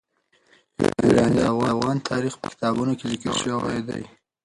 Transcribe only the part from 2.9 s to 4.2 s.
کې ذکر شوی دي.